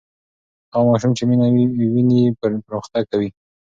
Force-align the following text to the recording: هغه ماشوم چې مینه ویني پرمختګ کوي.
هغه 0.73 0.85
ماشوم 0.91 1.11
چې 1.17 1.23
مینه 1.29 1.45
ویني 1.93 2.21
پرمختګ 2.41 3.03
کوي. 3.11 3.29